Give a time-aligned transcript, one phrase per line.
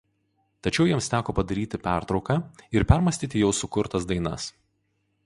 [0.67, 2.37] Tačiau jiems teko padaryti pertrauką
[2.79, 4.49] ir permąstyti jau sukurtas dainas.